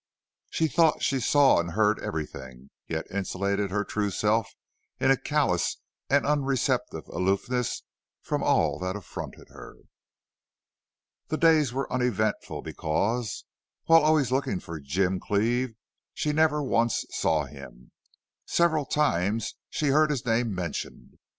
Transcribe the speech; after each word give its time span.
She 0.49 0.67
thought 0.67 1.03
she 1.03 1.19
saw 1.19 1.59
and 1.59 1.73
heard 1.73 1.99
everything, 1.99 2.71
yet 2.87 3.05
insulated 3.11 3.69
her 3.69 3.83
true 3.83 4.09
self 4.09 4.51
in 4.99 5.11
a 5.11 5.15
callous 5.15 5.77
and 6.09 6.25
unreceptive 6.25 7.05
aloofness 7.07 7.83
from 8.23 8.41
all 8.41 8.79
that 8.79 8.95
affronted 8.95 9.49
her. 9.49 9.75
The 11.27 11.37
days 11.37 11.71
were 11.71 11.93
uneventful 11.93 12.63
because, 12.63 13.45
while 13.85 14.01
always 14.01 14.31
looking 14.31 14.59
for 14.59 14.79
Jim 14.79 15.19
Cleve, 15.19 15.75
she 16.15 16.33
never 16.33 16.63
once 16.63 17.05
saw 17.11 17.45
him. 17.45 17.91
Several 18.47 18.85
times 18.85 19.53
she 19.69 19.89
heard 19.89 20.09
his 20.09 20.25
name 20.25 20.51
mentioned. 20.55 21.19